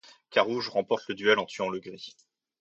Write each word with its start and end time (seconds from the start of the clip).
Carrouges 0.31 0.69
remporte 0.69 1.05
le 1.09 1.13
duel 1.13 1.37
en 1.37 1.45
tuant 1.45 1.69
Le 1.69 1.77
Gris. 1.79 2.15